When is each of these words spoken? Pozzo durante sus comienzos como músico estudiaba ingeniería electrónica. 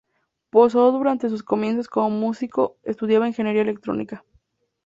Pozzo 0.49 0.91
durante 0.91 1.29
sus 1.29 1.43
comienzos 1.43 1.87
como 1.87 2.09
músico 2.09 2.79
estudiaba 2.81 3.27
ingeniería 3.27 3.61
electrónica. 3.61 4.25